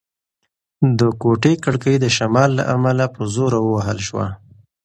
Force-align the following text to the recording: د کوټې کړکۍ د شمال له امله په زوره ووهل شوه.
د 0.99 1.01
کوټې 1.21 1.53
کړکۍ 1.63 1.95
د 1.99 2.05
شمال 2.17 2.49
له 2.59 2.63
امله 2.75 3.05
په 3.15 3.21
زوره 3.33 3.59
ووهل 3.61 3.99
شوه. 4.07 4.27